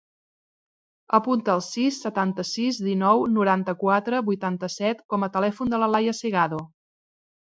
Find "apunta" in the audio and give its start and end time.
1.17-1.51